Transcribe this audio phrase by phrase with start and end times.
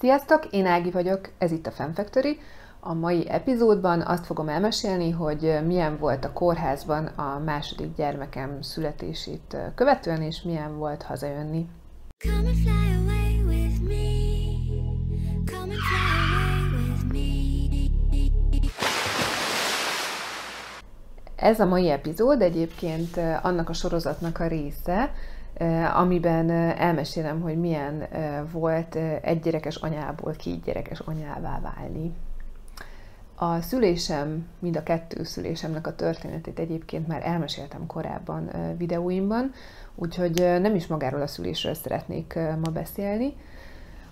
[0.00, 2.38] Sziasztok, én Ági vagyok, ez itt a Femfactory.
[2.80, 9.56] A mai epizódban azt fogom elmesélni, hogy milyen volt a kórházban a második gyermekem születését
[9.74, 11.68] követően, és milyen volt hazajönni.
[12.18, 14.02] Come and fly away with me.
[15.52, 17.24] Come and fly away with me.
[21.36, 25.12] Ez a mai epizód egyébként annak a sorozatnak a része,
[25.94, 28.06] amiben elmesélem, hogy milyen
[28.52, 28.98] volt
[29.42, 32.12] gyerekes anyából gyerekes anyává válni.
[33.36, 39.52] A szülésem, mind a kettő szülésemnek a történetét egyébként már elmeséltem korábban videóimban,
[39.94, 43.34] úgyhogy nem is magáról a szülésről szeretnék ma beszélni,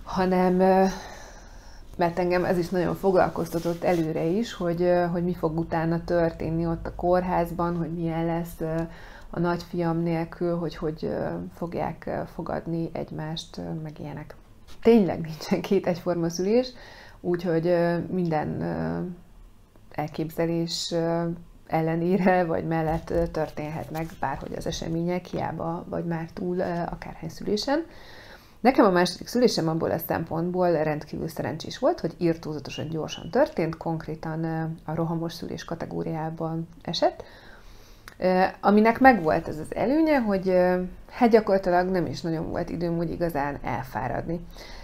[0.03, 0.61] hanem
[1.97, 6.87] mert engem ez is nagyon foglalkoztatott előre is, hogy, hogy mi fog utána történni ott
[6.87, 8.61] a kórházban, hogy milyen lesz
[9.35, 11.09] a nagyfiam nélkül, hogy hogy
[11.53, 14.35] fogják fogadni egymást, meg ilyenek.
[14.81, 16.67] Tényleg nincsen két egyforma szülés,
[17.21, 17.75] úgyhogy
[18.09, 18.63] minden
[19.91, 20.93] elképzelés
[21.67, 27.85] ellenére vagy mellett történhetnek bárhogy az események, hiába vagy már túl akárhány szülésen.
[28.59, 34.43] Nekem a második szülésem abból a szempontból rendkívül szerencsés volt, hogy írtózatosan gyorsan történt, konkrétan
[34.85, 37.23] a rohamos szülés kategóriában esett,
[38.61, 40.57] Aminek megvolt ez az előnye, hogy
[41.11, 44.39] hát gyakorlatilag nem is nagyon volt időm úgy igazán elfáradni.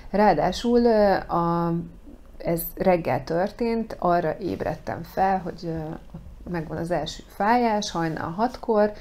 [0.10, 0.86] Ráadásul
[1.18, 1.74] a,
[2.38, 5.74] ez reggel történt, arra ébredtem fel, hogy
[6.50, 8.92] megvan az első fájás, hajnal hatkor,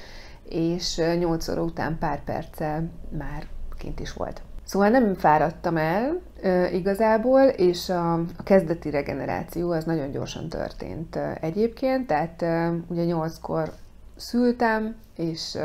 [0.49, 3.43] és 8 óra után pár perccel már
[3.77, 4.41] kint is volt.
[4.63, 6.21] Szóval nem fáradtam el
[6.71, 12.41] igazából, és a, a kezdeti regeneráció az nagyon gyorsan történt egyébként, tehát
[12.87, 13.71] ugye 8-kor
[14.19, 15.57] szültem, és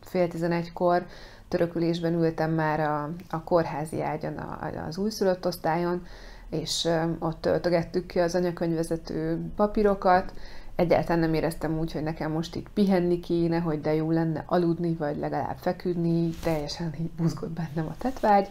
[0.00, 1.06] fél tizenegykor
[1.48, 6.06] törökülésben ültem már a, a kórházi ágyon, a, az újszülött osztályon,
[6.50, 10.32] és ott töltögettük ki az anyakönyvezető papírokat.
[10.76, 14.94] Egyáltalán nem éreztem úgy, hogy nekem most itt pihenni kéne, hogy de jó lenne aludni,
[14.94, 18.48] vagy legalább feküdni, teljesen így buzgott bennem a tetvágy,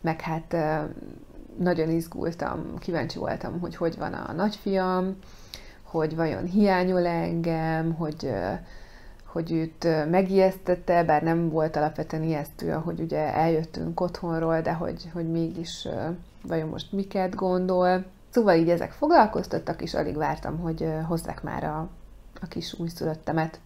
[0.00, 0.56] meg hát
[1.58, 5.16] nagyon izgultam, kíváncsi voltam, hogy hogy van a nagyfiam,
[5.98, 8.30] hogy vajon hiányol engem, hogy,
[9.24, 15.30] hogy őt megijesztette, bár nem volt alapvetően ijesztő, ahogy ugye eljöttünk otthonról, de hogy, hogy
[15.30, 15.88] mégis
[16.42, 18.04] vajon most miket gondol.
[18.30, 21.88] Szóval így ezek foglalkoztattak, és alig vártam, hogy hozzák már a,
[22.40, 23.60] a kis újszülöttemet.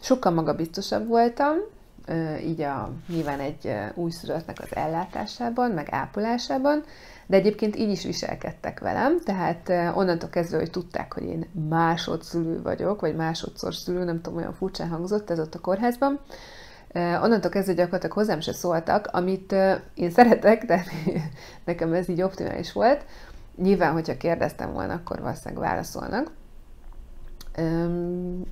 [0.00, 1.56] Sokkal magabiztosabb voltam,
[2.44, 6.82] így a, nyilván egy újszülöttnek az ellátásában, meg ápolásában,
[7.26, 13.00] de egyébként így is viselkedtek velem, tehát onnantól kezdve, hogy tudták, hogy én másodszülő vagyok,
[13.00, 16.20] vagy másodszor szülő, nem tudom, olyan furcsán hangzott ez ott a kórházban,
[16.94, 19.54] onnantól kezdve gyakorlatilag hozzám se szóltak, amit
[19.94, 20.84] én szeretek, de
[21.64, 23.04] nekem ez így optimális volt.
[23.56, 26.30] Nyilván, hogyha kérdeztem volna, akkor valószínűleg válaszolnak.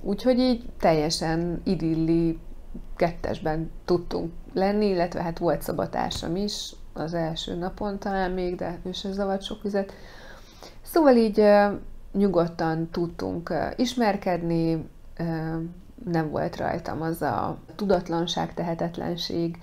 [0.01, 2.39] Úgyhogy így teljesen idilli
[2.97, 8.91] kettesben tudtunk lenni, illetve hát volt szabatársam is az első napon talán még, de ő
[8.91, 9.93] sem zavart sok vizet.
[10.81, 11.43] Szóval így
[12.11, 14.89] nyugodtan tudtunk ismerkedni,
[16.05, 19.57] nem volt rajtam az a tudatlanság, tehetetlenség,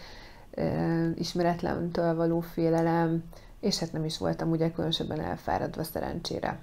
[1.14, 3.24] ismeretlentől való félelem,
[3.60, 6.58] és hát nem is voltam ugye különösebben elfáradva szerencsére.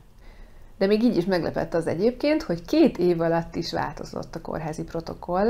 [0.81, 4.83] De még így is meglepett az egyébként, hogy két év alatt is változott a kórházi
[4.83, 5.49] protokoll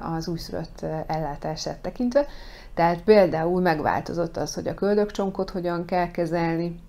[0.00, 2.26] az újszülött ellátását tekintve.
[2.74, 6.80] Tehát például megváltozott az, hogy a köldökcsonkot hogyan kell kezelni.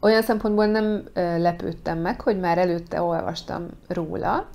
[0.00, 4.48] Olyan szempontból nem lepődtem meg, hogy már előtte olvastam róla,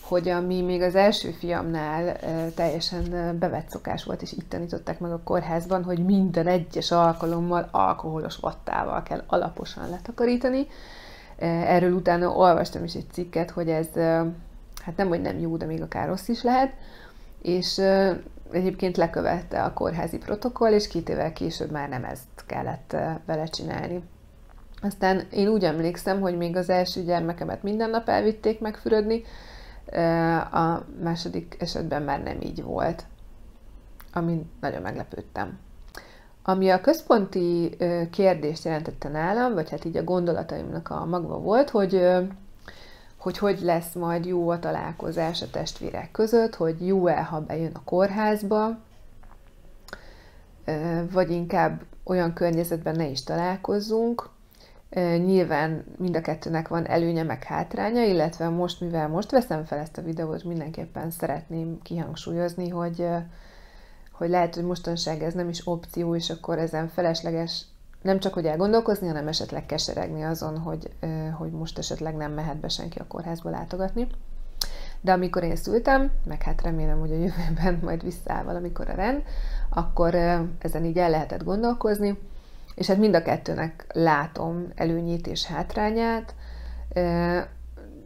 [0.00, 2.16] hogy ami még az első fiamnál
[2.54, 8.36] teljesen bevett szokás volt, és itt tanították meg a kórházban, hogy minden egyes alkalommal alkoholos
[8.36, 10.66] vattával kell alaposan letakarítani,
[11.40, 13.88] Erről utána olvastam is egy cikket, hogy ez
[14.82, 16.72] hát nem, hogy nem jó, de még akár rossz is lehet,
[17.42, 17.78] és
[18.52, 24.02] egyébként lekövette a kórházi protokoll, és két évvel később már nem ezt kellett vele csinálni.
[24.82, 29.22] Aztán én úgy emlékszem, hogy még az első gyermekemet minden nap elvitték megfürödni,
[30.52, 33.04] a második esetben már nem így volt,
[34.12, 35.58] amin nagyon meglepődtem.
[36.50, 37.76] Ami a központi
[38.10, 42.02] kérdést jelentette nálam, vagy hát így a gondolataimnak a magva volt, hogy
[43.18, 47.84] hogy hogy lesz majd jó a találkozás a testvérek között, hogy jó-e, ha bejön a
[47.84, 48.78] kórházba,
[51.12, 54.28] vagy inkább olyan környezetben ne is találkozzunk,
[55.24, 59.98] Nyilván mind a kettőnek van előnye meg hátránya, illetve most, mivel most veszem fel ezt
[59.98, 63.06] a videót, mindenképpen szeretném kihangsúlyozni, hogy,
[64.20, 67.64] hogy lehet, hogy mostanság ez nem is opció, és akkor ezen felesleges
[68.02, 70.90] nem csak, hogy elgondolkozni, hanem esetleg keseregni azon, hogy,
[71.38, 74.06] hogy most esetleg nem mehet be senki a kórházba látogatni.
[75.00, 79.22] De amikor én szültem, meg hát remélem, hogy a jövőben majd visszaáll valamikor a rend,
[79.68, 80.14] akkor
[80.58, 82.18] ezen így el lehetett gondolkozni,
[82.74, 86.34] és hát mind a kettőnek látom előnyét és hátrányát,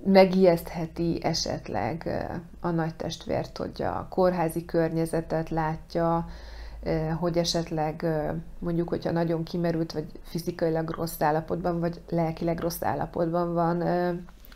[0.05, 2.27] megijesztheti esetleg
[2.61, 6.27] a nagy testvért, hogy a kórházi környezetet látja,
[7.19, 8.07] hogy esetleg
[8.59, 13.81] mondjuk, hogyha nagyon kimerült, vagy fizikailag rossz állapotban, vagy lelkileg rossz állapotban van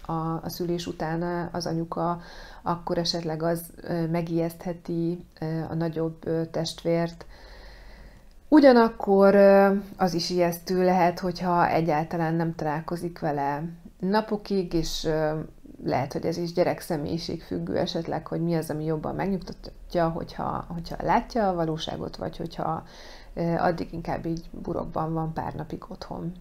[0.06, 2.20] a, a szülés után az anyuka,
[2.62, 3.70] akkor esetleg az
[4.10, 5.24] megijesztheti
[5.68, 7.26] a nagyobb testvért.
[8.48, 9.34] Ugyanakkor
[9.96, 13.62] az is ijesztő lehet, hogyha egyáltalán nem találkozik vele
[13.98, 15.08] napokig, és
[15.84, 20.64] lehet, hogy ez is gyerek személyiség függő esetleg, hogy mi az, ami jobban megnyugtatja, hogyha,
[20.68, 22.86] hogyha látja a valóságot, vagy hogyha
[23.58, 26.32] addig inkább így burokban van pár napig otthon.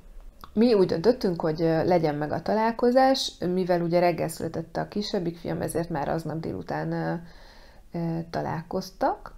[0.54, 5.62] Mi úgy döntöttünk, hogy legyen meg a találkozás, mivel ugye reggel született a kisebbik fiam,
[5.62, 7.22] ezért már aznap délután
[8.30, 9.36] találkoztak.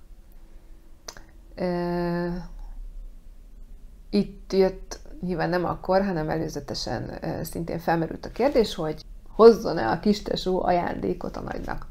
[4.10, 10.64] Itt jött, nyilván nem akkor, hanem előzetesen szintén felmerült a kérdés, hogy hozzon-e a kistesó
[10.64, 11.88] ajándékot a nagynak.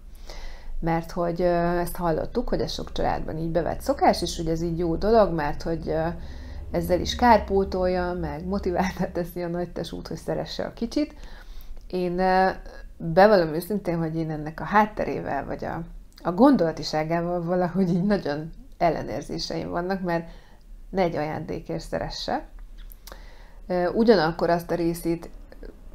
[0.81, 4.79] Mert hogy ezt hallottuk, hogy ez sok családban így bevett szokás, és hogy ez így
[4.79, 5.95] jó dolog, mert hogy
[6.71, 11.15] ezzel is kárpótolja, meg motiváltá teszi a nagy tesót, hogy szeresse a kicsit.
[11.87, 12.17] Én
[12.97, 15.83] bevallom őszintén, hogy én ennek a hátterével, vagy a,
[16.23, 20.29] a gondolatiságával valahogy így nagyon ellenérzéseim vannak, mert
[20.91, 22.47] ne egy ajándékért szeresse.
[23.95, 25.31] Ugyanakkor azt a részét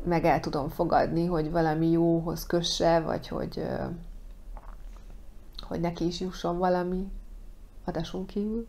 [0.06, 3.68] meg el tudom fogadni, hogy valami jóhoz kösse, vagy hogy,
[5.68, 7.12] hogy neki is jusson valami
[7.86, 8.68] adáson kívül.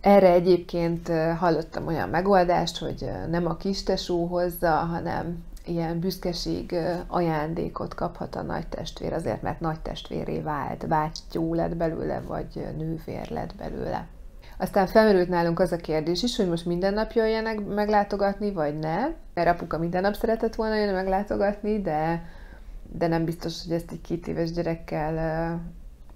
[0.00, 1.08] Erre egyébként
[1.38, 6.74] hallottam olyan megoldást, hogy nem a kistesó hozza, hanem ilyen büszkeség
[7.06, 13.30] ajándékot kaphat a nagy testvér, azért mert nagy testvéré vált, bátyó lett belőle, vagy nővér
[13.30, 14.06] lett belőle.
[14.58, 19.06] Aztán felmerült nálunk az a kérdés is, hogy most minden nap jöjjenek meglátogatni, vagy ne.
[19.34, 22.24] Mert apuka minden nap szeretett volna jönni meglátogatni, de,
[22.92, 25.60] de nem biztos, hogy ezt egy két éves gyerekkel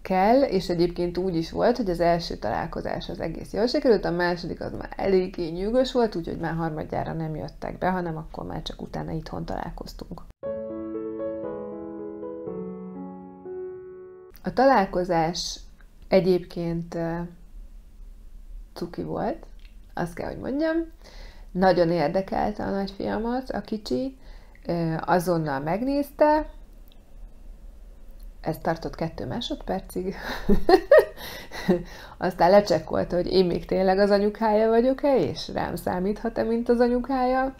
[0.02, 4.10] kell, és egyébként úgy is volt, hogy az első találkozás az egész jól sikerült, a
[4.10, 8.62] második az már eléggé nyűgös volt, úgyhogy már harmadjára nem jöttek be, hanem akkor már
[8.62, 10.22] csak utána itthon találkoztunk.
[14.42, 15.60] A találkozás
[16.08, 16.96] egyébként
[18.80, 19.46] cuki volt,
[19.94, 20.76] azt kell, hogy mondjam.
[21.50, 24.18] Nagyon érdekelte a nagyfiamat, a kicsi,
[25.00, 26.50] azonnal megnézte,
[28.40, 30.14] ez tartott kettő másodpercig,
[32.18, 37.54] aztán lecsekkolta, hogy én még tényleg az anyukája vagyok-e, és rám számíthat-e, mint az anyukája,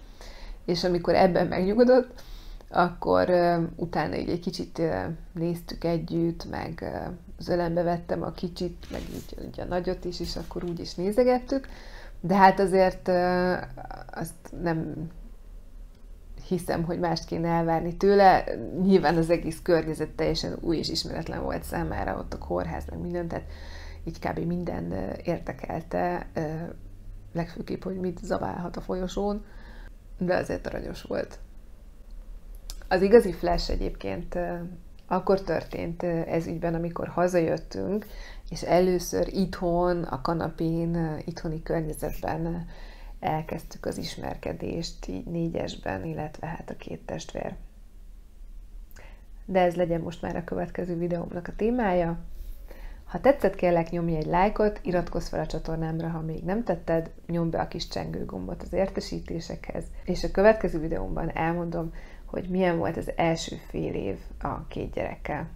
[0.65, 2.23] és amikor ebben megnyugodott,
[2.71, 8.31] akkor uh, utána így egy kicsit uh, néztük együtt, meg uh, az ölembe vettem a
[8.31, 11.69] kicsit, meg így, így a nagyot is, és akkor úgy is nézegettük.
[12.21, 13.57] De hát azért uh,
[14.11, 15.11] azt nem
[16.49, 18.45] hiszem, hogy mást kéne elvárni tőle.
[18.83, 23.29] Nyilván az egész környezet teljesen új és ismeretlen volt számára, ott a kórház, meg minden,
[23.29, 23.47] tehát
[24.05, 24.39] így kb.
[24.39, 24.93] minden
[25.25, 26.27] érdekelte,
[27.33, 29.45] legfőképp, hogy mit zaválhat a folyosón,
[30.19, 31.39] de azért aranyos volt.
[32.93, 34.39] Az igazi flash egyébként
[35.07, 38.07] akkor történt ez ügyben, amikor hazajöttünk,
[38.49, 42.67] és először itthon, a kanapén, itthoni környezetben
[43.21, 47.55] elkezdtük az ismerkedést, így négyesben, illetve hát a két testvér.
[49.45, 52.19] De ez legyen most már a következő videómnak a témája.
[53.05, 57.51] Ha tetszett, kérlek nyomj egy lájkot, iratkozz fel a csatornámra, ha még nem tetted, nyomd
[57.51, 61.93] be a kis csengő gombot az értesítésekhez, és a következő videómban elmondom,
[62.31, 65.49] hogy milyen volt az első fél év a két gyerekkel.